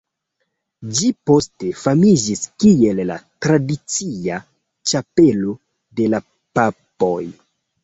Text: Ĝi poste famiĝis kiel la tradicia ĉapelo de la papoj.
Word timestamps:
Ĝi 0.99 1.09
poste 1.31 1.69
famiĝis 1.81 2.41
kiel 2.63 3.03
la 3.11 3.19
tradicia 3.47 4.41
ĉapelo 4.95 5.55
de 6.01 6.11
la 6.17 6.25
papoj. 6.61 7.23